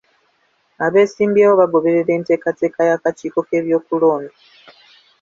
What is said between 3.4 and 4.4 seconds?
k'ebyokulonda.